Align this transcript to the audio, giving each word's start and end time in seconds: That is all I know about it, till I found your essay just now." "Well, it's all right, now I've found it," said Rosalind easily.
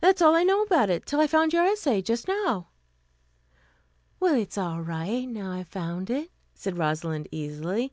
That 0.00 0.14
is 0.14 0.22
all 0.22 0.36
I 0.36 0.44
know 0.44 0.62
about 0.62 0.88
it, 0.88 1.04
till 1.04 1.18
I 1.20 1.26
found 1.26 1.52
your 1.52 1.64
essay 1.64 2.00
just 2.00 2.28
now." 2.28 2.68
"Well, 4.20 4.36
it's 4.36 4.56
all 4.56 4.82
right, 4.82 5.28
now 5.28 5.50
I've 5.50 5.66
found 5.66 6.10
it," 6.10 6.30
said 6.54 6.78
Rosalind 6.78 7.26
easily. 7.32 7.92